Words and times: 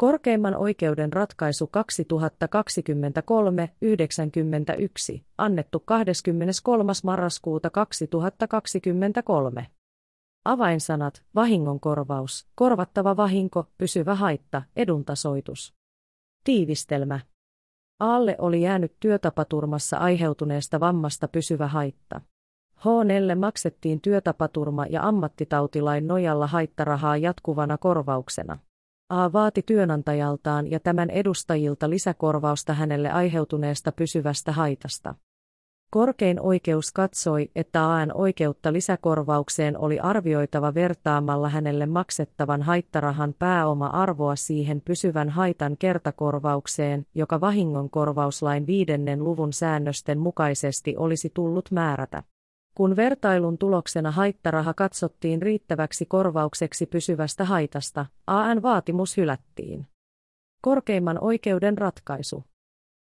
Korkeimman 0.00 0.56
oikeuden 0.56 1.12
ratkaisu 1.12 1.70
2023-91, 5.16 5.20
annettu 5.38 5.80
23. 5.84 6.92
marraskuuta 7.04 7.70
2023. 7.70 9.66
Avainsanat, 10.44 11.24
vahingonkorvaus, 11.34 12.48
korvattava 12.54 13.16
vahinko, 13.16 13.66
pysyvä 13.78 14.14
haitta, 14.14 14.62
eduntasoitus. 14.76 15.74
Tiivistelmä. 16.44 17.20
Aalle 18.00 18.36
oli 18.38 18.62
jäänyt 18.62 18.92
työtapaturmassa 19.00 19.96
aiheutuneesta 19.96 20.80
vammasta 20.80 21.28
pysyvä 21.28 21.66
haitta. 21.66 22.20
H4 22.78 23.38
maksettiin 23.38 24.00
työtapaturma- 24.00 24.86
ja 24.90 25.02
ammattitautilain 25.02 26.06
nojalla 26.06 26.46
haittarahaa 26.46 27.16
jatkuvana 27.16 27.78
korvauksena. 27.78 28.58
A 29.10 29.32
vaati 29.32 29.62
työnantajaltaan 29.62 30.70
ja 30.70 30.80
tämän 30.80 31.10
edustajilta 31.10 31.90
lisäkorvausta 31.90 32.74
hänelle 32.74 33.10
aiheutuneesta 33.10 33.92
pysyvästä 33.92 34.52
haitasta. 34.52 35.14
Korkein 35.90 36.40
oikeus 36.40 36.92
katsoi, 36.92 37.50
että 37.54 37.94
AN 37.94 38.12
oikeutta 38.14 38.72
lisäkorvaukseen 38.72 39.78
oli 39.78 40.00
arvioitava 40.00 40.74
vertaamalla 40.74 41.48
hänelle 41.48 41.86
maksettavan 41.86 42.62
haittarahan 42.62 43.34
pääoma-arvoa 43.38 44.36
siihen 44.36 44.80
pysyvän 44.80 45.28
haitan 45.28 45.76
kertakorvaukseen, 45.76 47.06
joka 47.14 47.40
vahingonkorvauslain 47.40 48.66
viidennen 48.66 49.24
luvun 49.24 49.52
säännösten 49.52 50.18
mukaisesti 50.18 50.96
olisi 50.96 51.30
tullut 51.34 51.70
määrätä. 51.70 52.22
Kun 52.80 52.96
vertailun 52.96 53.58
tuloksena 53.58 54.10
haittaraha 54.10 54.74
katsottiin 54.74 55.42
riittäväksi 55.42 56.06
korvaukseksi 56.06 56.86
pysyvästä 56.86 57.44
haitasta, 57.44 58.06
AN 58.26 58.62
vaatimus 58.62 59.16
hylättiin. 59.16 59.86
Korkeimman 60.62 61.18
oikeuden 61.20 61.78
ratkaisu. 61.78 62.44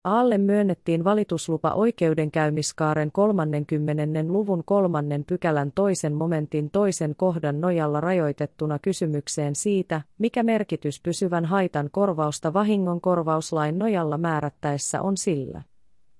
Aalle 0.03 0.37
myönnettiin 0.37 1.03
valituslupa 1.03 1.71
oikeudenkäymiskaaren 1.71 3.11
30. 3.11 4.23
luvun 4.27 4.63
kolmannen 4.65 5.25
pykälän 5.25 5.71
toisen 5.75 6.13
momentin 6.13 6.69
toisen 6.71 7.15
kohdan 7.15 7.61
nojalla 7.61 8.01
rajoitettuna 8.01 8.79
kysymykseen 8.79 9.55
siitä, 9.55 10.01
mikä 10.17 10.43
merkitys 10.43 11.01
pysyvän 11.01 11.45
haitan 11.45 11.89
korvausta 11.91 12.53
vahingon 12.53 13.01
korvauslain 13.01 13.79
nojalla 13.79 14.17
määrättäessä 14.17 15.01
on 15.01 15.17
sillä 15.17 15.61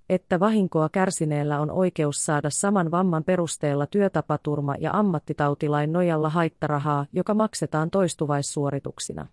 että 0.09 0.39
vahinkoa 0.39 0.89
kärsineellä 0.89 1.59
on 1.59 1.72
oikeus 1.72 2.25
saada 2.25 2.50
saman 2.50 2.92
vamman 2.92 3.23
perusteella 3.23 3.86
työtapaturma- 3.86 4.75
ja 4.80 4.92
ammattitautilain 4.94 5.94
nojalla 5.94 6.30
haittarahaa, 6.30 7.06
joka 7.14 7.34
maksetaan 7.34 7.89
toistuvaissuorituksina. 7.89 9.28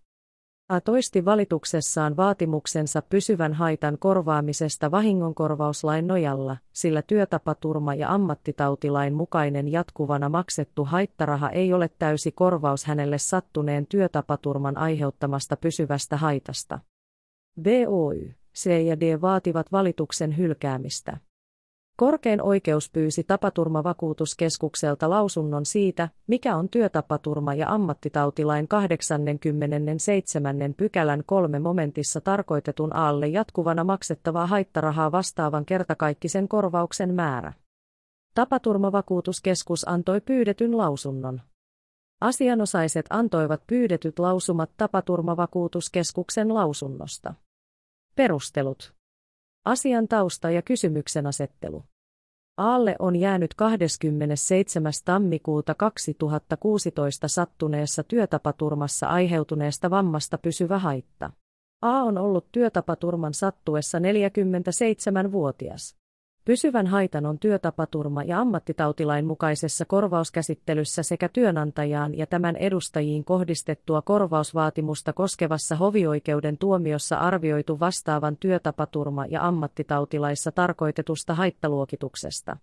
A 0.69 0.81
toisti 0.81 1.25
valituksessaan 1.25 2.17
vaatimuksensa 2.17 3.03
pysyvän 3.03 3.53
haitan 3.53 3.99
korvaamisesta 3.99 4.91
vahingonkorvauslain 4.91 6.07
nojalla, 6.07 6.57
sillä 6.73 7.03
työtapaturma- 7.03 7.95
ja 7.95 8.15
ammattitautilain 8.15 9.15
mukainen 9.15 9.73
jatkuvana 9.73 10.29
maksettu 10.29 10.85
haittaraha 10.85 11.51
ei 11.51 11.73
ole 11.73 11.91
täysi 11.99 12.33
korvaus 12.33 12.85
hänelle 12.85 13.19
sattuneen 13.19 13.87
työtapaturman 13.87 14.79
aiheuttamasta 14.79 15.57
pysyvästä 15.57 16.17
haitasta. 16.17 16.79
BOY 17.63 18.42
C 18.55 18.87
ja 18.87 19.01
D 19.01 19.21
vaativat 19.21 19.73
valituksen 19.73 20.37
hylkäämistä. 20.37 21.17
Korkein 21.97 22.43
oikeus 22.43 22.91
pyysi 22.91 23.25
tapaturmavakuutuskeskukselta 23.25 25.11
lausunnon 25.11 25.67
siitä, 25.67 26.09
mikä 26.27 26.57
on 26.57 26.69
työtapaturma- 26.69 27.55
ja 27.55 27.69
ammattitautilain 27.69 28.69
87. 28.69 30.75
pykälän 30.77 31.23
kolme 31.27 31.59
momentissa 31.59 32.21
tarkoitetun 32.21 32.97
alle 32.97 33.29
jatkuvana 33.29 33.85
maksettavaa 33.85 34.47
haittarahaa 34.47 35.13
vastaavan 35.13 35.65
kertakaikkisen 35.65 36.49
korvauksen 36.49 37.15
määrä. 37.15 37.53
Tapaturmavakuutuskeskus 38.35 39.89
antoi 39.89 40.21
pyydetyn 40.21 40.77
lausunnon. 40.77 41.41
Asianosaiset 42.21 43.07
antoivat 43.11 43.63
pyydetyt 43.67 44.19
lausumat 44.19 44.71
tapaturmavakuutuskeskuksen 44.77 46.55
lausunnosta. 46.55 47.35
Perustelut. 48.15 48.95
Asian 49.65 50.09
tausta 50.09 50.51
ja 50.51 50.63
kysymyksen 50.63 51.27
asettelu. 51.27 51.85
Aalle 52.57 52.97
on 52.99 53.17
jäänyt 53.17 53.55
27. 53.55 54.93
tammikuuta 55.05 55.75
2016 55.75 57.29
sattuneessa 57.29 58.05
työtapaturmassa 58.05 59.07
aiheutuneesta 59.07 59.91
vammasta 59.91 60.39
pysyvä 60.39 60.79
haitta. 60.79 61.31
A 61.83 62.03
on 62.03 62.19
ollut 62.19 62.47
työtapaturman 62.53 63.35
sattuessa 63.35 63.99
47-vuotias. 63.99 65.97
Pysyvän 66.45 66.87
haitan 66.87 67.27
on 67.27 67.39
työtapaturma- 67.39 68.23
ja 68.25 68.41
ammattitautilain 68.41 69.27
mukaisessa 69.27 69.85
korvauskäsittelyssä 69.85 71.03
sekä 71.03 71.29
työnantajaan 71.29 72.19
ja 72.19 72.27
tämän 72.27 72.57
edustajiin 72.57 73.25
kohdistettua 73.25 74.03
korvausvaatimusta 74.03 75.13
koskevassa 75.13 75.77
hovioikeuden 75.77 76.59
tuomiossa 76.59 77.17
arvioitu 77.17 77.81
vastaavan 77.81 78.37
työtapaturma- 78.37 79.27
ja 79.29 79.47
ammattitautilaissa 79.49 80.53
tarkoitetusta 80.53 81.35
haittaluokituksesta. 81.35 82.57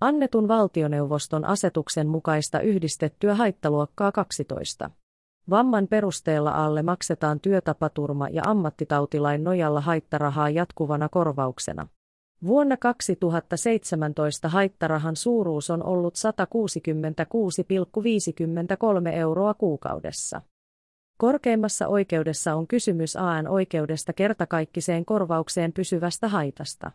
Annetun 0.00 0.48
valtioneuvoston 0.48 1.44
asetuksen 1.44 2.08
mukaista 2.08 2.60
yhdistettyä 2.60 3.34
haittaluokkaa 3.34 4.12
12. 4.12 4.90
Vamman 5.50 5.88
perusteella 5.88 6.50
alle 6.50 6.82
maksetaan 6.82 7.40
työtapaturma- 7.40 8.28
ja 8.30 8.42
ammattitautilain 8.46 9.44
nojalla 9.44 9.80
haittarahaa 9.80 10.50
jatkuvana 10.50 11.08
korvauksena. 11.08 11.88
Vuonna 12.46 12.76
2017 12.76 14.48
haittarahan 14.48 15.16
suuruus 15.16 15.70
on 15.70 15.86
ollut 15.86 16.14
166,53 16.14 19.08
euroa 19.08 19.54
kuukaudessa. 19.54 20.42
Korkeimmassa 21.18 21.88
oikeudessa 21.88 22.54
on 22.54 22.66
kysymys 22.66 23.16
AN 23.16 23.48
oikeudesta 23.48 24.12
kertakaikkiseen 24.12 25.04
korvaukseen 25.04 25.72
pysyvästä 25.72 26.28
haitasta. 26.28 26.90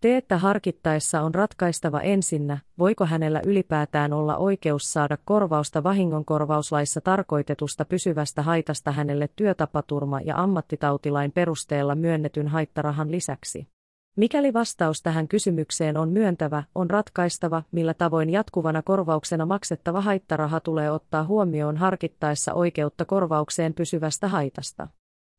Teettä 0.00 0.38
harkittaessa 0.38 1.22
on 1.22 1.34
ratkaistava 1.34 2.00
ensinnä, 2.00 2.58
voiko 2.78 3.06
hänellä 3.06 3.40
ylipäätään 3.46 4.12
olla 4.12 4.36
oikeus 4.36 4.92
saada 4.92 5.18
korvausta 5.24 5.82
vahingonkorvauslaissa 5.82 7.00
tarkoitetusta 7.00 7.84
pysyvästä 7.84 8.42
haitasta 8.42 8.92
hänelle 8.92 9.28
työtapaturma- 9.36 10.20
ja 10.24 10.42
ammattitautilain 10.42 11.32
perusteella 11.32 11.94
myönnetyn 11.94 12.48
haittarahan 12.48 13.10
lisäksi. 13.10 13.75
Mikäli 14.16 14.52
vastaus 14.52 15.02
tähän 15.02 15.28
kysymykseen 15.28 15.96
on 15.96 16.08
myöntävä, 16.08 16.62
on 16.74 16.90
ratkaistava, 16.90 17.62
millä 17.72 17.94
tavoin 17.94 18.30
jatkuvana 18.30 18.82
korvauksena 18.82 19.46
maksettava 19.46 20.00
haittaraha 20.00 20.60
tulee 20.60 20.90
ottaa 20.90 21.24
huomioon 21.24 21.76
harkittaessa 21.76 22.54
oikeutta 22.54 23.04
korvaukseen 23.04 23.74
pysyvästä 23.74 24.28
haitasta. 24.28 24.88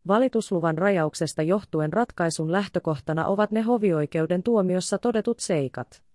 Valitusluvan 0.07 0.77
rajauksesta 0.77 1.41
johtuen 1.41 1.93
ratkaisun 1.93 2.51
lähtökohtana 2.51 3.25
ovat 3.25 3.51
ne 3.51 3.61
hovioikeuden 3.61 4.43
tuomiossa 4.43 4.97
todetut 4.97 5.39
seikat 5.39 6.06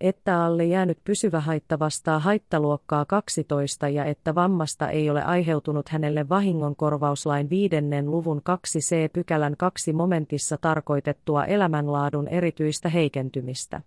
että 0.00 0.44
alle 0.44 0.64
jäänyt 0.64 0.98
pysyvä 1.04 1.40
haitta 1.40 1.78
vastaa 1.78 2.18
haittaluokkaa 2.18 3.04
12 3.04 3.88
ja 3.88 4.04
että 4.04 4.34
vammasta 4.34 4.88
ei 4.88 5.10
ole 5.10 5.22
aiheutunut 5.22 5.88
hänelle 5.88 6.28
vahingonkorvauslain 6.28 7.50
viidennen 7.50 8.10
luvun 8.10 8.38
2c 8.38 9.10
pykälän 9.12 9.56
2 9.56 9.92
momentissa 9.92 10.56
tarkoitettua 10.60 11.44
elämänlaadun 11.44 12.28
erityistä 12.28 12.88
heikentymistä. 12.88 13.80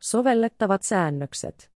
Sovellettavat 0.00 0.82
säännökset 0.82 1.73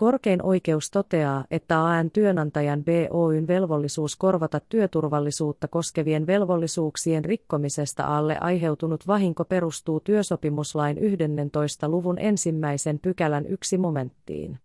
Korkein 0.00 0.42
oikeus 0.42 0.90
toteaa, 0.90 1.44
että 1.50 1.84
AN 1.84 2.10
työnantajan 2.10 2.84
BOYn 2.84 3.46
velvollisuus 3.46 4.16
korvata 4.16 4.60
työturvallisuutta 4.68 5.68
koskevien 5.68 6.26
velvollisuuksien 6.26 7.24
rikkomisesta 7.24 8.04
alle 8.04 8.38
aiheutunut 8.40 9.06
vahinko 9.06 9.44
perustuu 9.44 10.00
työsopimuslain 10.00 10.98
11. 10.98 11.88
luvun 11.88 12.18
ensimmäisen 12.18 12.98
pykälän 12.98 13.46
yksi 13.46 13.78
momenttiin. 13.78 14.58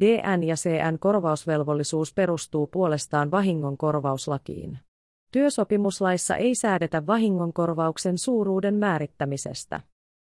DN 0.00 0.42
ja 0.42 0.54
CN 0.54 0.98
korvausvelvollisuus 0.98 2.14
perustuu 2.14 2.66
puolestaan 2.66 3.30
vahingonkorvauslakiin. 3.30 4.78
Työsopimuslaissa 5.32 6.36
ei 6.36 6.54
säädetä 6.54 7.06
vahingonkorvauksen 7.06 8.18
suuruuden 8.18 8.74
määrittämisestä. 8.74 9.80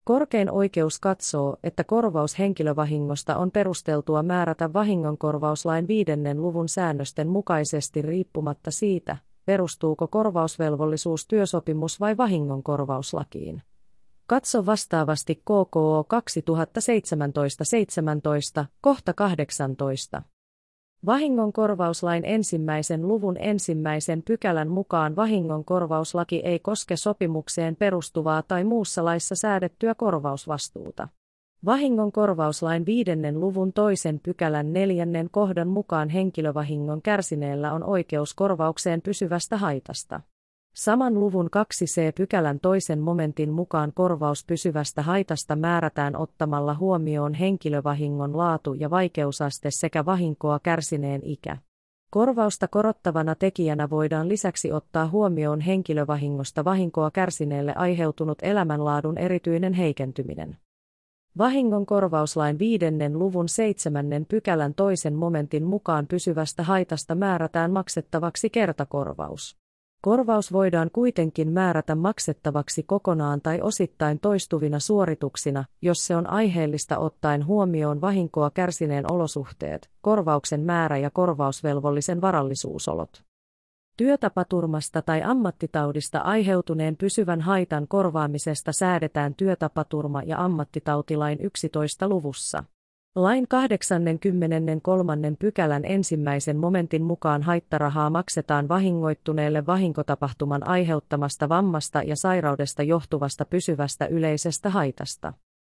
Korkein 0.06 0.50
oikeus 0.50 0.98
katsoo, 0.98 1.56
että 1.62 1.84
korvaus 1.84 2.38
henkilövahingosta 2.38 3.36
on 3.36 3.50
perusteltua 3.50 4.22
määrätä 4.22 4.72
vahingonkorvauslain 4.72 5.88
viidennen 5.88 6.42
luvun 6.42 6.68
säännösten 6.68 7.28
mukaisesti 7.28 8.02
riippumatta 8.02 8.70
siitä, 8.70 9.16
perustuuko 9.44 10.08
korvausvelvollisuus 10.08 11.26
työsopimus- 11.26 12.00
vai 12.00 12.16
vahingonkorvauslakiin. 12.16 13.62
Katso 14.26 14.66
vastaavasti 14.66 15.34
KKO 15.34 16.04
2017-17, 18.60 18.66
kohta 18.80 19.12
18. 19.12 20.22
Vahingonkorvauslain 21.06 22.24
ensimmäisen 22.24 23.08
luvun 23.08 23.36
ensimmäisen 23.38 24.22
pykälän 24.22 24.68
mukaan 24.68 25.16
vahingonkorvauslaki 25.16 26.36
ei 26.36 26.58
koske 26.58 26.96
sopimukseen 26.96 27.76
perustuvaa 27.76 28.42
tai 28.42 28.64
muussa 28.64 29.04
laissa 29.04 29.34
säädettyä 29.34 29.94
korvausvastuuta. 29.94 31.08
Vahingonkorvauslain 31.64 32.86
viidennen 32.86 33.40
luvun 33.40 33.72
toisen 33.72 34.20
pykälän 34.22 34.72
neljännen 34.72 35.28
kohdan 35.30 35.68
mukaan 35.68 36.08
henkilövahingon 36.08 37.02
kärsineellä 37.02 37.72
on 37.72 37.84
oikeus 37.84 38.34
korvaukseen 38.34 39.02
pysyvästä 39.02 39.56
haitasta. 39.56 40.20
Saman 40.76 41.14
luvun 41.14 41.46
2c-pykälän 41.46 42.60
toisen 42.60 43.00
momentin 43.00 43.50
mukaan 43.52 43.92
korvaus 43.94 44.44
pysyvästä 44.46 45.02
haitasta 45.02 45.56
määrätään 45.56 46.16
ottamalla 46.16 46.74
huomioon 46.74 47.34
henkilövahingon 47.34 48.36
laatu 48.36 48.74
ja 48.74 48.90
vaikeusaste 48.90 49.70
sekä 49.70 50.04
vahinkoa 50.04 50.58
kärsineen 50.62 51.20
ikä. 51.24 51.56
Korvausta 52.10 52.68
korottavana 52.68 53.34
tekijänä 53.34 53.90
voidaan 53.90 54.28
lisäksi 54.28 54.72
ottaa 54.72 55.08
huomioon 55.08 55.60
henkilövahingosta 55.60 56.64
vahinkoa 56.64 57.10
kärsineelle 57.10 57.74
aiheutunut 57.74 58.38
elämänlaadun 58.42 59.18
erityinen 59.18 59.72
heikentyminen. 59.72 60.56
Vahingon 61.38 61.86
korvauslain 61.86 62.58
viidennen 62.58 63.18
luvun 63.18 63.48
seitsemännen 63.48 64.26
pykälän 64.26 64.74
toisen 64.74 65.14
momentin 65.14 65.64
mukaan 65.64 66.06
pysyvästä 66.06 66.62
haitasta 66.62 67.14
määrätään 67.14 67.72
maksettavaksi 67.72 68.50
kertakorvaus. 68.50 69.65
Korvaus 70.02 70.52
voidaan 70.52 70.90
kuitenkin 70.92 71.52
määrätä 71.52 71.94
maksettavaksi 71.94 72.82
kokonaan 72.82 73.40
tai 73.40 73.60
osittain 73.60 74.20
toistuvina 74.20 74.78
suorituksina, 74.78 75.64
jos 75.82 76.06
se 76.06 76.16
on 76.16 76.30
aiheellista 76.30 76.98
ottaen 76.98 77.46
huomioon 77.46 78.00
vahinkoa 78.00 78.50
kärsineen 78.50 79.12
olosuhteet, 79.12 79.90
korvauksen 80.00 80.60
määrä 80.60 80.98
ja 80.98 81.10
korvausvelvollisen 81.10 82.20
varallisuusolot. 82.20 83.22
Työtapaturmasta 83.96 85.02
tai 85.02 85.22
ammattitaudista 85.22 86.18
aiheutuneen 86.18 86.96
pysyvän 86.96 87.40
haitan 87.40 87.88
korvaamisesta 87.88 88.72
säädetään 88.72 89.34
työtapaturma- 89.34 90.22
ja 90.26 90.44
ammattitautilain 90.44 91.38
11 91.40 92.08
luvussa. 92.08 92.64
Lain 93.16 93.48
83. 93.48 95.16
pykälän 95.38 95.84
ensimmäisen 95.84 96.56
momentin 96.56 97.02
mukaan 97.02 97.42
haittarahaa 97.42 98.10
maksetaan 98.10 98.68
vahingoittuneelle 98.68 99.66
vahinkotapahtuman 99.66 100.68
aiheuttamasta 100.68 101.48
vammasta 101.48 102.02
ja 102.02 102.16
sairaudesta 102.16 102.82
johtuvasta 102.82 103.44
pysyvästä 103.44 104.06
yleisestä 104.06 104.70
haitasta. 104.70 105.32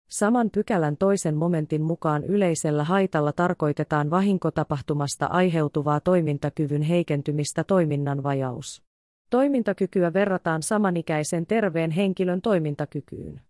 Saman 0.10 0.50
pykälän 0.50 0.98
toisen 0.98 1.36
momentin 1.36 1.82
mukaan 1.82 2.24
yleisellä 2.24 2.84
haitalla 2.84 3.32
tarkoitetaan 3.32 4.10
vahinkotapahtumasta 4.10 5.26
aiheutuvaa 5.26 6.00
toimintakyvyn 6.00 6.82
heikentymistä 6.82 7.64
toiminnan 7.64 8.24
vajaus. 8.24 8.84
Toimintakykyä 9.30 10.14
verrataan 10.14 10.64
samanikäisen 10.64 11.46
terveen 11.46 11.92
henkilön 11.92 12.42
toimintakykyyn. 12.42 13.42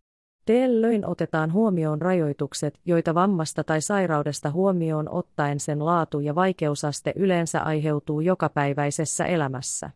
Tällöin 0.50 1.06
otetaan 1.06 1.54
huomioon 1.54 2.02
rajoitukset, 2.02 2.80
joita 2.86 3.16
vammasta 3.16 3.64
tai 3.64 3.82
sairaudesta 3.82 4.52
huomioon 4.52 5.10
ottaen 5.10 5.60
sen 5.60 5.86
laatu 5.86 6.20
ja 6.20 6.36
vaikeusaste 6.36 7.14
yleensä 7.16 7.62
aiheutuu 7.62 8.22
jokapäiväisessä 8.22 9.26
elämässä. 9.26 9.90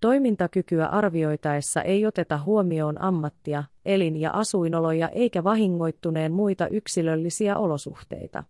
Toimintakykyä 0.00 0.86
arvioitaessa 0.86 1.82
ei 1.82 2.06
oteta 2.06 2.38
huomioon 2.46 3.02
ammattia, 3.02 3.64
elin- 3.84 4.20
ja 4.20 4.30
asuinoloja 4.30 5.08
eikä 5.08 5.44
vahingoittuneen 5.44 6.32
muita 6.32 6.68
yksilöllisiä 6.68 7.56
olosuhteita. 7.56 8.44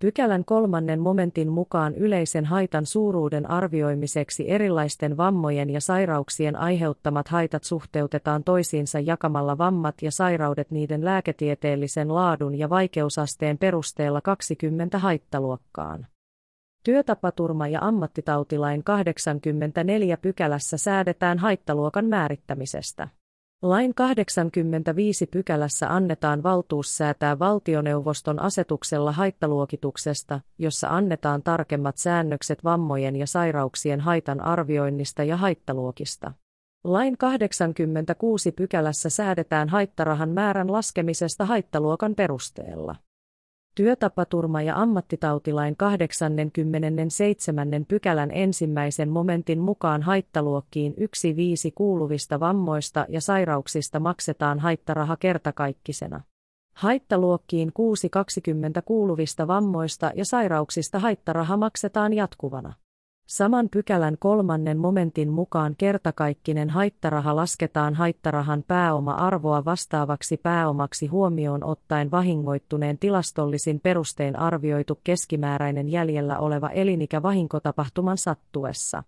Pykälän 0.00 0.44
kolmannen 0.44 1.00
momentin 1.00 1.48
mukaan 1.48 1.94
yleisen 1.94 2.44
haitan 2.44 2.86
suuruuden 2.86 3.50
arvioimiseksi 3.50 4.50
erilaisten 4.50 5.16
vammojen 5.16 5.70
ja 5.70 5.80
sairauksien 5.80 6.56
aiheuttamat 6.56 7.28
haitat 7.28 7.64
suhteutetaan 7.64 8.44
toisiinsa 8.44 9.00
jakamalla 9.00 9.58
vammat 9.58 9.94
ja 10.02 10.10
sairaudet 10.10 10.70
niiden 10.70 11.04
lääketieteellisen 11.04 12.14
laadun 12.14 12.58
ja 12.58 12.70
vaikeusasteen 12.70 13.58
perusteella 13.58 14.20
20 14.20 14.98
haittaluokkaan. 14.98 16.06
Työtapaturma- 16.84 17.68
ja 17.68 17.78
ammattitautilain 17.82 18.84
84 18.84 20.16
pykälässä 20.16 20.76
säädetään 20.76 21.38
haittaluokan 21.38 22.06
määrittämisestä. 22.06 23.08
Lain 23.62 23.94
85 23.94 25.26
pykälässä 25.26 25.94
annetaan 25.94 26.42
valtuus 26.42 26.96
säätää 26.96 27.38
valtioneuvoston 27.38 28.42
asetuksella 28.42 29.12
haittaluokituksesta, 29.12 30.40
jossa 30.58 30.88
annetaan 30.88 31.42
tarkemmat 31.42 31.96
säännökset 31.96 32.64
vammojen 32.64 33.16
ja 33.16 33.26
sairauksien 33.26 34.00
haitan 34.00 34.40
arvioinnista 34.40 35.24
ja 35.24 35.36
haittaluokista. 35.36 36.32
Lain 36.84 37.18
86 37.18 38.52
pykälässä 38.52 39.10
säädetään 39.10 39.68
haittarahan 39.68 40.30
määrän 40.30 40.72
laskemisesta 40.72 41.44
haittaluokan 41.44 42.14
perusteella. 42.14 42.96
Työtapaturma- 43.78 44.62
ja 44.62 44.76
ammattitautilain 44.76 45.76
87. 45.76 47.84
pykälän 47.88 48.30
ensimmäisen 48.30 49.08
momentin 49.08 49.60
mukaan 49.60 50.02
haittaluokkiin 50.02 50.94
1-5 50.94 50.96
kuuluvista 51.74 52.40
vammoista 52.40 53.06
ja 53.08 53.20
sairauksista 53.20 54.00
maksetaan 54.00 54.58
haittaraha 54.58 55.16
kertakaikkisena. 55.16 56.20
Haittaluokkiin 56.74 57.72
6-20 58.78 58.82
kuuluvista 58.84 59.46
vammoista 59.46 60.12
ja 60.14 60.24
sairauksista 60.24 60.98
haittaraha 60.98 61.56
maksetaan 61.56 62.12
jatkuvana. 62.12 62.72
Saman 63.28 63.68
pykälän 63.68 64.16
kolmannen 64.18 64.78
momentin 64.78 65.30
mukaan 65.30 65.74
kertakaikkinen 65.78 66.70
haittaraha 66.70 67.36
lasketaan 67.36 67.94
haittarahan 67.94 68.64
pääoma-arvoa 68.66 69.64
vastaavaksi 69.64 70.36
pääomaksi 70.36 71.06
huomioon 71.06 71.64
ottaen 71.64 72.10
vahingoittuneen 72.10 72.98
tilastollisin 72.98 73.80
perustein 73.80 74.38
arvioitu 74.38 75.00
keskimääräinen 75.04 75.88
jäljellä 75.88 76.38
oleva 76.38 76.70
elinikä 76.70 77.22
vahinkotapahtuman 77.22 78.18
sattuessa. 78.18 79.02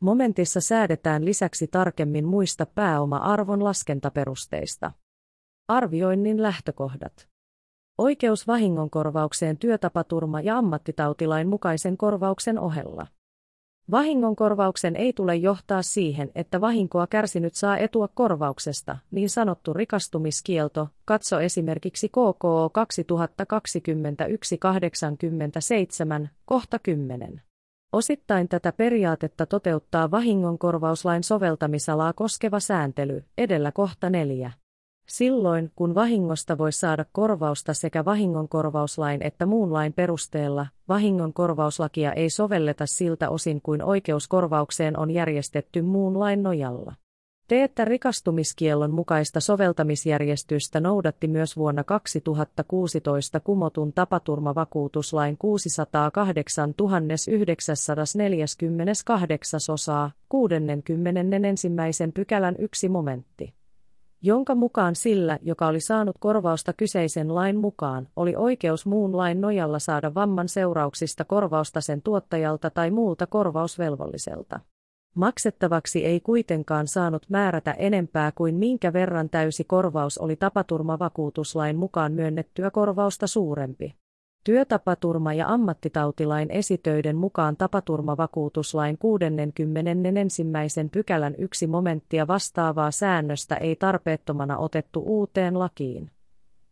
Momentissa 0.00 0.60
säädetään 0.60 1.24
lisäksi 1.24 1.66
tarkemmin 1.66 2.26
muista 2.26 2.66
pääoma-arvon 2.66 3.64
laskentaperusteista. 3.64 4.92
Arvioinnin 5.68 6.42
lähtökohdat. 6.42 7.28
Oikeus 7.98 8.46
vahingonkorvaukseen 8.46 9.58
työtapaturma- 9.58 10.40
ja 10.40 10.58
ammattitautilain 10.58 11.48
mukaisen 11.48 11.96
korvauksen 11.96 12.58
ohella. 12.58 13.06
Vahingonkorvauksen 13.90 14.96
ei 14.96 15.12
tule 15.12 15.36
johtaa 15.36 15.82
siihen, 15.82 16.30
että 16.34 16.60
vahinkoa 16.60 17.06
kärsinyt 17.06 17.54
saa 17.54 17.78
etua 17.78 18.08
korvauksesta, 18.08 18.96
niin 19.10 19.30
sanottu 19.30 19.72
rikastumiskielto, 19.72 20.88
katso 21.04 21.40
esimerkiksi 21.40 22.08
KKO 22.08 22.70
2021-87, 26.24 26.28
kohta 26.44 26.78
10. 26.78 27.42
Osittain 27.92 28.48
tätä 28.48 28.72
periaatetta 28.72 29.46
toteuttaa 29.46 30.10
vahingonkorvauslain 30.10 31.22
soveltamisalaa 31.22 32.12
koskeva 32.12 32.60
sääntely, 32.60 33.24
edellä 33.38 33.72
kohta 33.72 34.10
4. 34.10 34.52
Silloin, 35.06 35.72
kun 35.76 35.94
vahingosta 35.94 36.58
voi 36.58 36.72
saada 36.72 37.04
korvausta 37.12 37.74
sekä 37.74 38.04
vahingonkorvauslain 38.04 39.22
että 39.22 39.46
muun 39.46 39.72
lain 39.72 39.92
perusteella, 39.92 40.66
vahingonkorvauslakia 40.88 42.12
ei 42.12 42.30
sovelleta 42.30 42.86
siltä 42.86 43.30
osin 43.30 43.60
kuin 43.62 43.82
oikeuskorvaukseen 43.82 44.98
on 44.98 45.10
järjestetty 45.10 45.82
muun 45.82 46.18
lain 46.18 46.42
nojalla. 46.42 46.94
Teettä 47.48 47.84
rikastumiskiellon 47.84 48.90
mukaista 48.90 49.40
soveltamisjärjestystä 49.40 50.80
noudatti 50.80 51.28
myös 51.28 51.56
vuonna 51.56 51.84
2016 51.84 53.40
kumotun 53.40 53.92
tapaturmavakuutuslain 53.92 55.38
608 55.38 56.74
948 57.28 59.60
osaa 59.72 60.10
61. 60.28 61.68
pykälän 62.14 62.54
yksi 62.58 62.88
momentti 62.88 63.54
jonka 64.26 64.54
mukaan 64.54 64.94
sillä, 64.94 65.38
joka 65.42 65.66
oli 65.66 65.80
saanut 65.80 66.16
korvausta 66.18 66.72
kyseisen 66.72 67.34
lain 67.34 67.56
mukaan, 67.56 68.08
oli 68.16 68.36
oikeus 68.36 68.86
muun 68.86 69.16
lain 69.16 69.40
nojalla 69.40 69.78
saada 69.78 70.14
vamman 70.14 70.48
seurauksista 70.48 71.24
korvausta 71.24 71.80
sen 71.80 72.02
tuottajalta 72.02 72.70
tai 72.70 72.90
muulta 72.90 73.26
korvausvelvolliselta. 73.26 74.60
Maksettavaksi 75.14 76.04
ei 76.04 76.20
kuitenkaan 76.20 76.88
saanut 76.88 77.26
määrätä 77.28 77.72
enempää 77.72 78.32
kuin 78.34 78.54
minkä 78.54 78.92
verran 78.92 79.30
täysi 79.30 79.64
korvaus 79.64 80.18
oli 80.18 80.36
tapaturmavakuutuslain 80.36 81.76
mukaan 81.76 82.12
myönnettyä 82.12 82.70
korvausta 82.70 83.26
suurempi. 83.26 83.94
Työtapaturma- 84.44 85.32
ja 85.32 85.48
ammattitautilain 85.48 86.50
esitöiden 86.50 87.16
mukaan 87.16 87.56
tapaturmavakuutuslain 87.56 88.98
61. 88.98 90.44
pykälän 90.92 91.34
yksi 91.38 91.66
momenttia 91.66 92.26
vastaavaa 92.26 92.90
säännöstä 92.90 93.56
ei 93.56 93.76
tarpeettomana 93.76 94.58
otettu 94.58 95.02
uuteen 95.06 95.58
lakiin. 95.58 96.10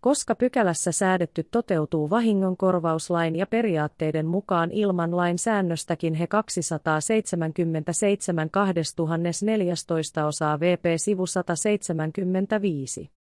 Koska 0.01 0.35
pykälässä 0.35 0.93
säädetty 0.93 1.43
toteutuu 1.51 2.11
vahingonkorvauslain 2.11 3.37
ja 3.37 3.47
periaatteiden 3.47 4.27
mukaan 4.27 4.71
ilman 4.71 5.17
lain 5.17 5.39
säännöstäkin 5.39 6.15
he 6.15 6.27
277 6.27 8.51
2014 8.51 10.27
osaa 10.27 10.61
VP 10.61 10.85
sivu 10.97 11.27
175. 11.27 13.22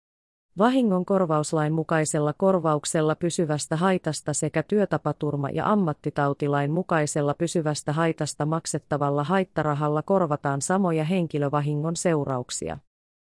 Vahingonkorvauslain 0.59 1.73
mukaisella 1.73 2.33
korvauksella 2.33 3.15
pysyvästä 3.15 3.77
haitasta 3.77 4.33
sekä 4.33 4.63
työtapaturma- 4.63 5.51
ja 5.53 5.73
ammattitautilain 5.73 6.71
mukaisella 6.71 7.35
pysyvästä 7.35 7.93
haitasta 7.93 8.47
maksettavalla 8.47 9.25
haittarahalla 9.25 10.03
korvataan 10.03 10.63
samoja 10.63 11.05
henkilövahingon 11.05 11.97
seurauksia. 11.97 12.79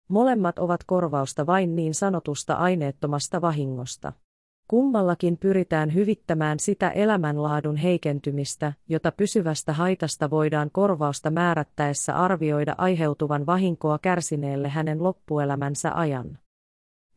Molemmat 0.08 0.58
ovat 0.58 0.84
korvausta 0.84 1.46
vain 1.46 1.76
niin 1.76 1.94
sanotusta 1.94 2.54
aineettomasta 2.54 3.40
vahingosta. 3.40 4.12
Kummallakin 4.68 5.38
pyritään 5.38 5.94
hyvittämään 5.94 6.58
sitä 6.58 6.90
elämänlaadun 6.90 7.76
heikentymistä, 7.76 8.72
jota 8.88 9.12
pysyvästä 9.12 9.72
haitasta 9.72 10.30
voidaan 10.30 10.70
korvausta 10.72 11.30
määrättäessä 11.30 12.14
arvioida 12.16 12.75
aiheutuvan 12.78 13.46
vahinkoa 13.46 13.99
kärsineelle 13.99 14.68
hänen 14.68 15.02
loppuelämänsä 15.02 15.92
ajan. 15.94 16.38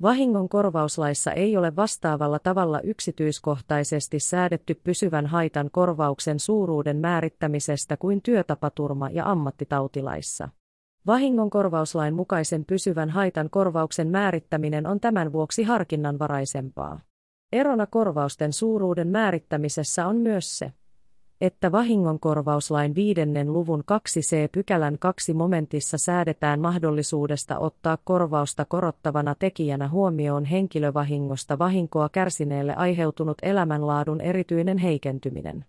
Vahingon 0.04 0.50
korvauslaissa 0.50 1.32
ei 1.32 1.58
ole 1.58 1.76
vastaavalla 1.76 2.40
tavalla 2.40 2.82
yksityiskohtaisesti 2.82 4.20
säädetty 4.20 4.76
pysyvän 4.84 5.26
haitan 5.26 5.70
korvauksen 5.72 6.40
suuruuden 6.40 6.98
määrittämisestä 6.98 7.98
kuin 7.98 8.22
työtapaturma- 8.22 9.10
ja 9.12 9.32
ammattitautilaissa. 9.32 10.50
Vahingonkorvauslain 11.08 12.14
mukaisen 12.14 12.66
pysyvän 12.66 13.10
haitan 13.10 13.50
korvauksen 13.50 14.08
määrittäminen 14.08 14.88
on 14.88 15.00
tämän 15.00 15.34
vuoksi 15.34 15.64
harkinnanvaraisempaa. 15.64 17.00
Erona 17.52 17.86
korvausten 17.86 18.54
suuruuden 18.54 19.08
määrittämisessä 19.08 20.08
on 20.08 20.16
myös 20.16 20.58
se, 20.58 20.74
että 21.44 21.72
vahingonkorvauslain 21.72 22.96
viidennen 22.96 23.54
luvun 23.54 23.80
2c 23.80 24.50
pykälän 24.52 25.00
2 25.00 25.34
momentissa 25.34 25.98
säädetään 25.98 26.60
mahdollisuudesta 26.60 27.60
ottaa 27.60 27.98
korvausta 28.04 28.66
korottavana 28.66 29.36
tekijänä 29.36 29.90
huomioon 29.90 30.46
henkilövahingosta 30.46 31.60
vahinkoa 31.60 32.10
kärsineelle 32.10 32.76
aiheutunut 32.76 33.38
elämänlaadun 33.42 34.22
erityinen 34.22 34.78
heikentyminen 34.78 35.66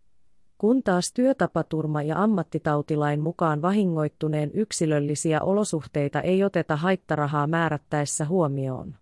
kun 0.58 0.82
taas 0.82 1.12
työtapaturma- 1.12 2.02
ja 2.02 2.22
ammattitautilain 2.22 3.20
mukaan 3.20 3.62
vahingoittuneen 3.62 4.50
yksilöllisiä 4.54 5.42
olosuhteita 5.42 6.20
ei 6.20 6.44
oteta 6.44 6.76
haittarahaa 6.76 7.46
määrättäessä 7.46 8.24
huomioon. 8.24 8.94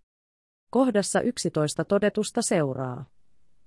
Kohdassa 0.71 1.21
11 1.21 1.85
todetusta 1.85 2.43
seuraa, 2.43 3.05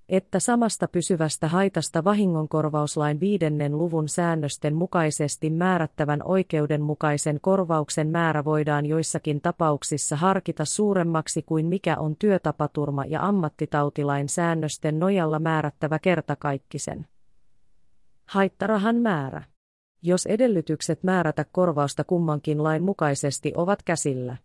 että 0.08 0.40
samasta 0.40 0.88
pysyvästä 0.88 1.48
haitasta 1.48 2.04
vahingonkorvauslain 2.04 3.20
viidennen 3.20 3.78
luvun 3.78 4.08
säännösten 4.08 4.74
mukaisesti 4.74 5.50
määrättävän 5.50 6.20
oikeudenmukaisen 6.24 7.38
korvauksen 7.40 8.08
määrä 8.08 8.44
voidaan 8.44 8.86
joissakin 8.86 9.40
tapauksissa 9.40 10.16
harkita 10.16 10.64
suuremmaksi 10.64 11.42
kuin 11.42 11.66
mikä 11.66 11.96
on 11.98 12.16
työtapaturma- 12.16 13.06
ja 13.08 13.26
ammattitautilain 13.26 14.28
säännösten 14.28 14.98
nojalla 14.98 15.38
määrättävä 15.38 15.98
kertakaikkisen 15.98 17.06
Haittarahan 18.26 18.96
määrä. 18.96 19.42
Jos 20.02 20.26
edellytykset 20.26 21.02
määrätä 21.02 21.44
korvausta 21.52 22.04
kummankin 22.04 22.62
lain 22.62 22.82
mukaisesti 22.82 23.52
ovat 23.56 23.82
käsillä. 23.82 24.36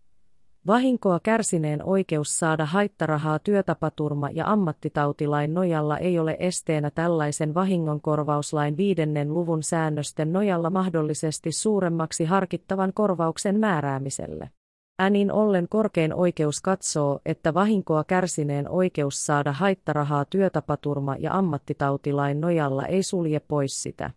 Vahinkoa 0.68 1.20
kärsineen 1.24 1.84
oikeus 1.84 2.39
saada 2.39 2.65
haittarahaa 2.65 3.39
työtapaturma- 3.39 4.30
ja 4.34 4.51
ammattitautilain 4.51 5.53
nojalla 5.53 5.98
ei 5.98 6.20
ole 6.20 6.38
esteenä 6.39 6.91
tällaisen 6.91 7.53
vahingonkorvauslain 7.53 8.77
viidennen 8.77 9.34
luvun 9.34 9.63
säännösten 9.63 10.34
nojalla 10.34 10.70
mahdollisesti 10.70 11.51
suuremmaksi 11.51 12.25
harkittavan 12.25 12.94
korvauksen 12.94 13.60
määräämiselle. 13.60 14.50
Änin 15.01 15.32
ollen 15.32 15.68
korkein 15.70 16.13
oikeus 16.13 16.62
katsoo, 16.62 17.20
että 17.25 17.53
vahinkoa 17.53 18.03
kärsineen 18.03 18.70
oikeus 18.70 19.25
saada 19.25 19.51
haittarahaa 19.51 20.25
työtapaturma- 20.25 21.15
ja 21.20 21.34
ammattitautilain 21.34 22.41
nojalla 22.41 22.86
ei 22.86 23.03
sulje 23.03 23.39
pois 23.39 23.84
sitä, 23.84 24.12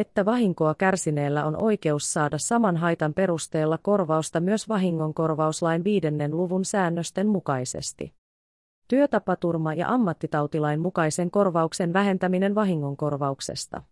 että 0.00 0.24
vahinkoa 0.24 0.74
kärsineellä 0.74 1.44
on 1.44 1.62
oikeus 1.62 2.12
saada 2.12 2.38
saman 2.38 2.76
haitan 2.76 3.14
perusteella 3.14 3.78
korvausta 3.82 4.40
myös 4.40 4.68
vahingonkorvauslain 4.68 5.84
viidennen 5.84 6.36
luvun 6.36 6.64
säännösten 6.64 7.26
mukaisesti. 7.26 8.14
Työtapaturma- 8.88 9.74
ja 9.74 9.88
ammattitautilain 9.88 10.80
mukaisen 10.80 11.30
korvauksen 11.30 11.92
vähentäminen 11.92 12.54
vahingonkorvauksesta. 12.54 13.82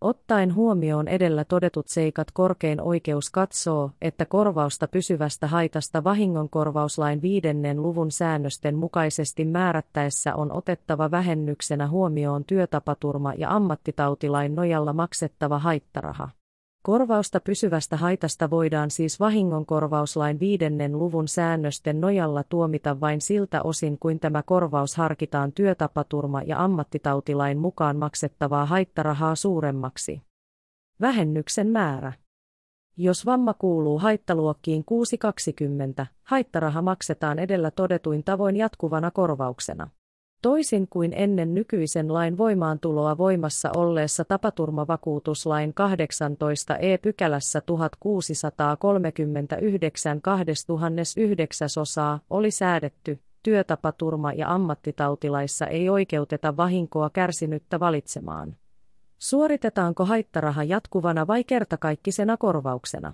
Ottaen 0.00 0.54
huomioon 0.54 1.08
edellä 1.08 1.44
todetut 1.44 1.88
seikat 1.88 2.30
korkein 2.30 2.80
oikeus 2.80 3.30
katsoo, 3.30 3.90
että 4.02 4.24
korvausta 4.24 4.88
pysyvästä 4.88 5.46
haitasta 5.46 6.04
vahingonkorvauslain 6.04 7.22
viidennen 7.22 7.82
luvun 7.82 8.10
säännösten 8.10 8.74
mukaisesti 8.74 9.44
määrättäessä 9.44 10.34
on 10.34 10.52
otettava 10.52 11.10
vähennyksenä 11.10 11.88
huomioon 11.88 12.44
työtapaturma- 12.44 13.34
ja 13.38 13.50
ammattitautilain 13.50 14.54
nojalla 14.54 14.92
maksettava 14.92 15.58
haittaraha. 15.58 16.28
Korvausta 16.82 17.40
pysyvästä 17.40 17.96
haitasta 17.96 18.50
voidaan 18.50 18.90
siis 18.90 19.20
vahingonkorvauslain 19.20 20.40
viidennen 20.40 20.98
luvun 20.98 21.28
säännösten 21.28 22.00
nojalla 22.00 22.44
tuomita 22.48 23.00
vain 23.00 23.20
siltä 23.20 23.62
osin 23.62 23.98
kuin 23.98 24.20
tämä 24.20 24.42
korvaus 24.42 24.96
harkitaan 24.96 25.52
työtapaturma- 25.52 26.42
ja 26.46 26.64
ammattitautilain 26.64 27.58
mukaan 27.58 27.96
maksettavaa 27.96 28.66
haittarahaa 28.66 29.34
suuremmaksi. 29.34 30.22
Vähennyksen 31.00 31.66
määrä. 31.66 32.12
Jos 32.96 33.26
vamma 33.26 33.54
kuuluu 33.54 33.98
haittaluokkiin 33.98 34.84
620, 34.84 36.06
haittaraha 36.22 36.82
maksetaan 36.82 37.38
edellä 37.38 37.70
todetuin 37.70 38.24
tavoin 38.24 38.56
jatkuvana 38.56 39.10
korvauksena. 39.10 39.90
Toisin 40.42 40.88
kuin 40.88 41.12
ennen 41.16 41.54
nykyisen 41.54 42.14
lain 42.14 42.38
voimaantuloa 42.38 43.18
voimassa 43.18 43.70
olleessa 43.76 44.24
tapaturmavakuutuslain 44.24 45.74
18 45.74 46.76
e-pykälässä 46.76 47.60
1639 47.60 50.22
2009 50.22 51.68
osaa 51.80 52.20
oli 52.30 52.50
säädetty, 52.50 53.20
työtapaturma- 53.42 54.32
ja 54.32 54.54
ammattitautilaissa 54.54 55.66
ei 55.66 55.88
oikeuteta 55.88 56.56
vahinkoa 56.56 57.10
kärsinyttä 57.10 57.80
valitsemaan. 57.80 58.56
Suoritetaanko 59.18 60.04
haittaraha 60.04 60.64
jatkuvana 60.64 61.26
vai 61.26 61.44
kertakaikkisena 61.44 62.36
korvauksena? 62.36 63.12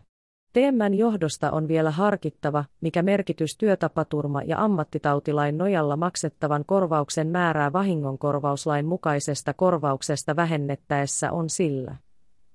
Teemän 0.55 0.95
johdosta 0.95 1.51
on 1.51 1.69
vielä 1.69 1.91
harkittava, 1.91 2.65
mikä 2.81 3.03
merkitys 3.03 3.57
työtapaturma- 3.59 4.43
ja 4.47 4.65
ammattitautilain 4.65 5.59
nojalla 5.59 5.97
maksettavan 5.97 6.65
korvauksen 6.67 7.29
määrää 7.29 7.73
vahingonkorvauslain 7.73 8.87
mukaisesta 8.87 9.55
korvauksesta 9.55 10.37
vähennettäessä 10.37 11.33
on 11.33 11.51
sillä, 11.51 11.97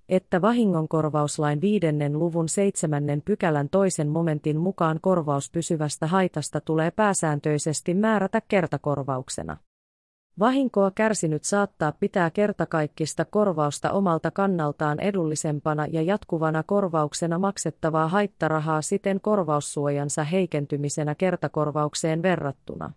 että 0.09 0.41
vahingonkorvauslain 0.41 1.61
viidennen 1.61 2.19
luvun 2.19 2.49
seitsemännen 2.49 3.21
pykälän 3.25 3.69
toisen 3.69 4.07
momentin 4.07 4.57
mukaan 4.57 4.99
korvaus 5.01 5.51
pysyvästä 5.51 6.07
haitasta 6.07 6.61
tulee 6.61 6.91
pääsääntöisesti 6.91 7.93
määrätä 7.93 8.41
kertakorvauksena. 8.47 9.57
Vahinkoa 10.39 10.91
kärsinyt 10.95 11.43
saattaa 11.43 11.93
pitää 11.99 12.29
kertakaikkista 12.29 13.25
korvausta 13.25 13.91
omalta 13.91 14.31
kannaltaan 14.31 14.99
edullisempana 14.99 15.85
ja 15.85 16.01
jatkuvana 16.01 16.63
korvauksena 16.63 17.39
maksettavaa 17.39 18.07
haittarahaa 18.07 18.81
siten 18.81 19.21
korvaussuojansa 19.21 20.23
heikentymisenä 20.23 21.15
kertakorvaukseen 21.15 22.21
verrattuna. 22.21 22.91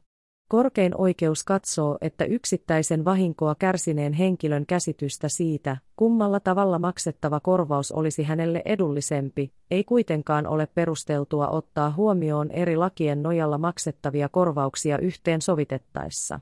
Korkein 0.48 1.00
oikeus 1.00 1.44
katsoo, 1.44 1.98
että 2.00 2.24
yksittäisen 2.24 3.04
vahinkoa 3.04 3.54
kärsineen 3.54 4.12
henkilön 4.12 4.66
käsitystä 4.66 5.28
siitä, 5.28 5.76
kummalla 5.96 6.40
tavalla 6.40 6.78
maksettava 6.78 7.40
korvaus 7.40 7.92
olisi 7.92 8.22
hänelle 8.22 8.62
edullisempi, 8.64 9.52
ei 9.70 9.84
kuitenkaan 9.84 10.46
ole 10.46 10.68
perusteltua 10.74 11.48
ottaa 11.48 11.90
huomioon 11.90 12.50
eri 12.50 12.76
lakien 12.76 13.22
nojalla 13.22 13.58
maksettavia 13.58 14.28
korvauksia 14.28 14.98
yhteen 14.98 15.42
sovitettaessa. 15.42 16.40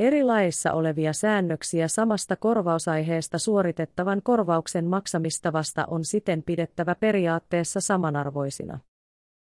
Eri 0.00 0.24
laeissa 0.24 0.72
olevia 0.72 1.12
säännöksiä 1.12 1.88
samasta 1.88 2.36
korvausaiheesta 2.36 3.38
suoritettavan 3.38 4.22
korvauksen 4.22 4.86
maksamistavasta 4.86 5.86
on 5.90 6.04
siten 6.04 6.42
pidettävä 6.42 6.94
periaatteessa 6.94 7.80
samanarvoisina. 7.80 8.78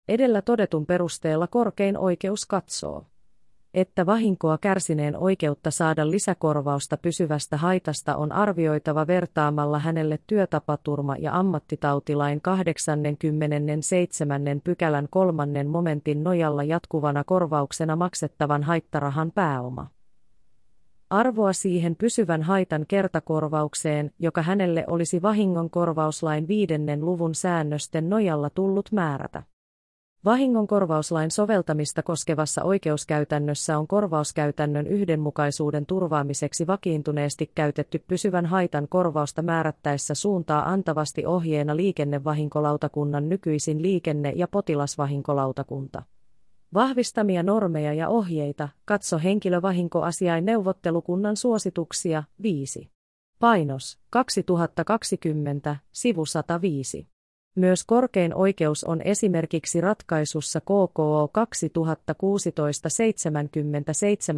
Edellä 0.09 0.42
todetun 0.42 0.87
perusteella 0.87 1.47
korkein 1.47 1.99
oikeus 1.99 2.47
katsoo, 2.47 3.06
että 3.75 4.06
vahinkoa 4.06 4.59
kärsineen 4.59 5.16
oikeutta 5.16 5.71
saada 5.71 6.11
lisäkorvausta 6.11 6.97
pysyvästä 6.97 7.56
haitasta 7.56 8.16
on 8.16 8.32
arvioitava 8.32 9.06
vertaamalla 9.06 9.78
hänelle 9.78 10.18
työtapaturma- 10.26 11.16
ja 11.18 11.38
ammattitautilain 11.38 12.40
87. 12.40 14.61
pykälän 14.64 15.06
kolmannen 15.11 15.68
momentin 15.68 16.25
nojalla 16.25 16.62
jatkuvana 16.62 17.25
korvauksena 17.25 17.97
maksettavan 17.97 18.62
haittarahan 18.62 19.32
pääoma. 19.35 19.87
Arvoa 21.12 21.52
siihen 21.52 21.97
pysyvän 21.97 22.42
haitan 22.42 22.85
kertakorvaukseen, 22.88 24.11
joka 24.19 24.42
hänelle 24.42 24.85
olisi 24.87 25.23
vahingonkorvauslain 25.23 26.49
viidennen 26.49 27.04
luvun 27.04 27.35
säännösten 27.35 28.11
nojalla 28.11 28.50
tullut 28.50 28.92
määrätä. 28.92 29.42
Vahingonkorvauslain 30.25 31.31
soveltamista 31.31 32.02
koskevassa 32.02 32.62
oikeuskäytännössä 32.62 33.78
on 33.78 33.87
korvauskäytännön 33.87 34.87
yhdenmukaisuuden 34.87 35.87
turvaamiseksi 35.87 36.66
vakiintuneesti 36.66 37.50
käytetty 37.54 38.04
pysyvän 38.07 38.47
haitan 38.47 38.88
korvausta 38.88 39.42
määrättäessä 39.42 40.14
suuntaa 40.14 40.71
antavasti 40.71 41.26
ohjeena 41.26 41.76
liikennevahinkolautakunnan 41.76 43.28
nykyisin 43.28 43.83
liikenne- 43.83 44.33
ja 44.37 44.49
potilasvahinkolautakunta. 44.49 46.02
Vahvistamia 46.75 47.43
normeja 47.43 47.93
ja 47.93 48.09
ohjeita, 48.09 48.69
katso 48.85 49.19
henkilövahinkoasiain 49.19 50.45
neuvottelukunnan 50.45 51.37
suosituksia, 51.37 52.23
5. 52.43 52.91
Painos, 53.38 53.99
2020, 54.11 55.76
sivu 55.93 56.26
105. 56.26 57.09
Myös 57.57 57.85
korkein 57.85 58.35
oikeus 58.35 58.85
on 58.85 59.02
esimerkiksi 59.02 59.81
ratkaisussa 59.81 60.61
KKO 60.61 61.31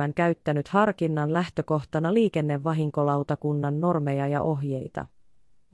2016-77 0.08 0.12
käyttänyt 0.14 0.68
harkinnan 0.68 1.32
lähtökohtana 1.32 2.14
liikennevahinkolautakunnan 2.14 3.80
normeja 3.80 4.26
ja 4.26 4.42
ohjeita. 4.42 5.06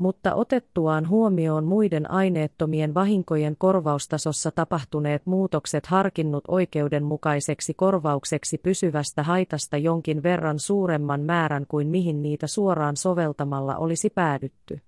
Mutta 0.01 0.35
otettuaan 0.35 1.09
huomioon 1.09 1.65
muiden 1.65 2.11
aineettomien 2.11 2.95
vahinkojen 2.95 3.57
korvaustasossa 3.59 4.51
tapahtuneet 4.51 5.27
muutokset 5.27 5.87
harkinnut 5.87 6.45
oikeudenmukaiseksi 6.49 7.75
korvaukseksi 7.75 8.59
pysyvästä 8.59 9.23
haitasta 9.23 9.77
jonkin 9.77 10.23
verran 10.23 10.59
suuremman 10.59 11.21
määrän 11.21 11.67
kuin 11.69 11.89
mihin 11.89 12.23
niitä 12.23 12.47
suoraan 12.47 12.97
soveltamalla 12.97 13.77
olisi 13.77 14.11
päädytty. 14.11 14.81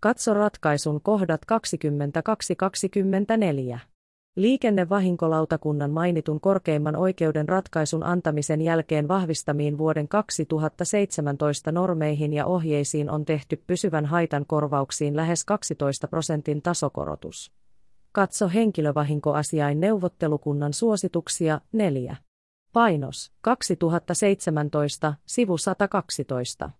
Katso 0.00 0.34
ratkaisun 0.34 1.00
kohdat 1.00 1.40
22-24. 3.74 3.78
Liikennevahinkolautakunnan 4.36 5.90
mainitun 5.90 6.40
korkeimman 6.40 6.96
oikeuden 6.96 7.48
ratkaisun 7.48 8.02
antamisen 8.02 8.60
jälkeen 8.60 9.08
vahvistamiin 9.08 9.78
vuoden 9.78 10.08
2017 10.08 11.72
normeihin 11.72 12.32
ja 12.32 12.46
ohjeisiin 12.46 13.10
on 13.10 13.24
tehty 13.24 13.62
pysyvän 13.66 14.06
haitan 14.06 14.46
korvauksiin 14.46 15.16
lähes 15.16 15.44
12 15.44 16.08
prosentin 16.08 16.62
tasokorotus. 16.62 17.52
Katso 18.12 18.48
henkilövahinkoasiain 18.48 19.80
neuvottelukunnan 19.80 20.72
suosituksia 20.72 21.60
4. 21.72 22.16
Painos 22.72 23.32
2017, 23.40 25.14
sivu 25.26 25.58
112. 25.58 26.70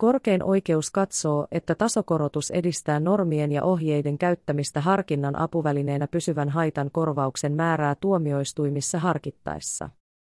Korkein 0.00 0.42
oikeus 0.42 0.90
katsoo, 0.90 1.46
että 1.52 1.74
tasokorotus 1.74 2.50
edistää 2.50 3.00
normien 3.00 3.52
ja 3.52 3.64
ohjeiden 3.64 4.18
käyttämistä 4.18 4.80
harkinnan 4.80 5.38
apuvälineenä 5.38 6.06
pysyvän 6.06 6.48
haitan 6.48 6.90
korvauksen 6.92 7.52
määrää 7.52 7.94
tuomioistuimissa 7.94 8.98
harkittaessa. 8.98 9.88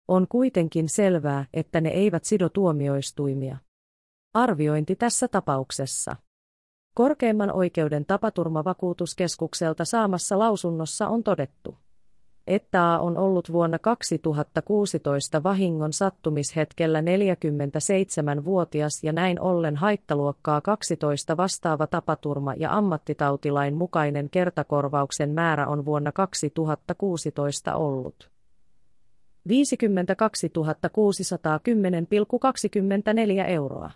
On 0.08 0.26
kuitenkin 0.28 0.88
selvää, 0.88 1.46
että 1.54 1.80
ne 1.80 1.88
eivät 1.88 2.24
sido 2.24 2.48
tuomioistuimia. 2.48 3.56
Arviointi 4.34 4.96
tässä 4.96 5.28
tapauksessa. 5.28 6.16
Korkeimman 6.94 7.52
oikeuden 7.52 8.04
tapaturmavakuutuskeskukselta 8.06 9.84
saamassa 9.84 10.38
lausunnossa 10.38 11.08
on 11.08 11.22
todettu 11.22 11.78
että 12.46 12.94
A 12.94 12.98
on 12.98 13.16
ollut 13.16 13.52
vuonna 13.52 13.78
2016 13.78 15.42
vahingon 15.42 15.92
sattumishetkellä 15.92 17.00
47-vuotias 17.00 19.04
ja 19.04 19.12
näin 19.12 19.40
ollen 19.40 19.76
haittaluokkaa 19.76 20.60
12 20.60 21.36
vastaava 21.36 21.86
tapaturma- 21.86 22.54
ja 22.56 22.76
ammattitautilain 22.76 23.76
mukainen 23.76 24.30
kertakorvauksen 24.30 25.30
määrä 25.30 25.66
on 25.66 25.84
vuonna 25.84 26.12
2016 26.12 27.74
ollut 27.74 28.30
52 29.48 30.48
610,24 30.48 30.52
euroa. 33.46 33.90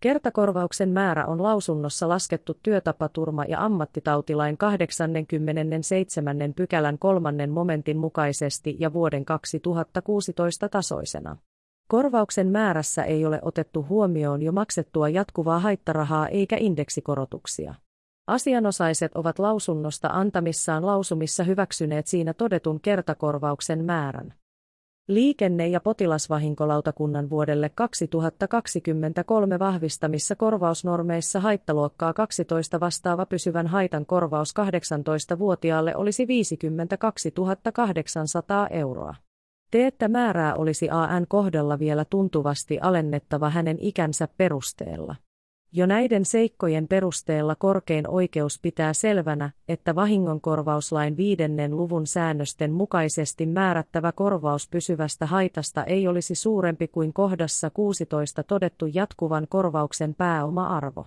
Kertakorvauksen 0.00 0.88
määrä 0.88 1.26
on 1.26 1.42
lausunnossa 1.42 2.08
laskettu 2.08 2.58
työtapaturma- 2.62 3.44
ja 3.48 3.64
ammattitautilain 3.64 4.58
87. 4.58 6.54
pykälän 6.56 6.98
kolmannen 6.98 7.50
momentin 7.50 7.96
mukaisesti 7.96 8.76
ja 8.78 8.92
vuoden 8.92 9.24
2016 9.24 10.68
tasoisena. 10.68 11.36
Korvauksen 11.88 12.46
määrässä 12.46 13.04
ei 13.04 13.26
ole 13.26 13.38
otettu 13.42 13.86
huomioon 13.88 14.42
jo 14.42 14.52
maksettua 14.52 15.08
jatkuvaa 15.08 15.58
haittarahaa 15.58 16.28
eikä 16.28 16.56
indeksikorotuksia. 16.60 17.74
Asianosaiset 18.26 19.12
ovat 19.14 19.38
lausunnosta 19.38 20.08
antamissaan 20.08 20.86
lausumissa 20.86 21.44
hyväksyneet 21.44 22.06
siinä 22.06 22.34
todetun 22.34 22.80
kertakorvauksen 22.80 23.84
määrän. 23.84 24.34
Liikenne- 25.10 25.68
ja 25.68 25.80
potilasvahinkolautakunnan 25.80 27.30
vuodelle 27.30 27.68
2023 27.68 29.58
vahvistamissa 29.58 30.36
korvausnormeissa 30.36 31.40
haittaluokkaa 31.40 32.12
12 32.12 32.80
vastaava 32.80 33.26
pysyvän 33.26 33.66
haitan 33.66 34.06
korvaus 34.06 34.54
18-vuotiaalle 34.60 35.96
olisi 35.96 36.26
52 36.26 37.34
800 37.72 38.68
euroa. 38.68 39.14
Teettä 39.70 40.08
määrää 40.08 40.54
olisi 40.54 40.90
AN 40.90 41.26
kohdalla 41.28 41.78
vielä 41.78 42.04
tuntuvasti 42.04 42.78
alennettava 42.80 43.50
hänen 43.50 43.76
ikänsä 43.80 44.28
perusteella. 44.36 45.14
Jo 45.72 45.86
näiden 45.86 46.24
seikkojen 46.24 46.88
perusteella 46.88 47.54
korkein 47.54 48.08
oikeus 48.08 48.58
pitää 48.62 48.92
selvänä, 48.92 49.50
että 49.68 49.94
vahingonkorvauslain 49.94 51.16
viidennen 51.16 51.76
luvun 51.76 52.06
säännösten 52.06 52.72
mukaisesti 52.72 53.46
määrättävä 53.46 54.12
korvaus 54.12 54.68
pysyvästä 54.68 55.26
haitasta 55.26 55.84
ei 55.84 56.08
olisi 56.08 56.34
suurempi 56.34 56.88
kuin 56.88 57.12
kohdassa 57.12 57.70
16 57.70 58.42
todettu 58.42 58.86
jatkuvan 58.86 59.46
korvauksen 59.48 60.14
pääoma-arvo. 60.14 61.06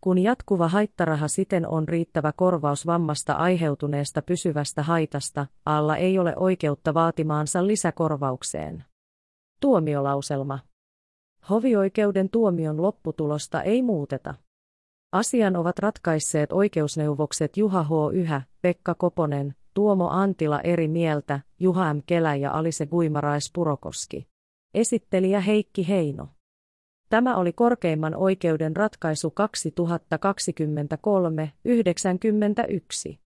Kun 0.00 0.18
jatkuva 0.18 0.68
haittaraha 0.68 1.28
siten 1.28 1.68
on 1.68 1.88
riittävä 1.88 2.32
korvaus 2.36 2.86
vammasta 2.86 3.32
aiheutuneesta 3.32 4.22
pysyvästä 4.22 4.82
haitasta, 4.82 5.46
alla 5.66 5.96
ei 5.96 6.18
ole 6.18 6.34
oikeutta 6.36 6.94
vaatimaansa 6.94 7.66
lisäkorvaukseen. 7.66 8.84
Tuomiolauselma 9.60 10.58
Hovioikeuden 11.50 12.30
tuomion 12.30 12.82
lopputulosta 12.82 13.62
ei 13.62 13.82
muuteta. 13.82 14.34
Asian 15.12 15.56
ovat 15.56 15.78
ratkaisseet 15.78 16.52
oikeusneuvokset 16.52 17.56
Juha 17.56 17.82
H. 17.82 17.88
Yhä, 18.12 18.42
Pekka 18.62 18.94
Koponen, 18.94 19.54
Tuomo 19.74 20.08
Antila 20.08 20.60
eri 20.60 20.88
mieltä, 20.88 21.40
Juha 21.60 21.94
M. 21.94 22.02
Kelä 22.06 22.34
ja 22.34 22.50
Alise 22.50 22.86
Guimarais 22.86 23.50
Purokoski. 23.54 24.26
Esittelijä 24.74 25.40
Heikki 25.40 25.88
Heino. 25.88 26.28
Tämä 27.08 27.36
oli 27.36 27.52
korkeimman 27.52 28.14
oikeuden 28.14 28.76
ratkaisu 28.76 29.34
2023-91. 33.12 33.21